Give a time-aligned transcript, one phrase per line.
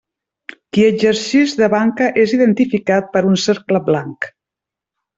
[0.77, 4.31] Qui exercix de banca és identificat per un cercle blanc.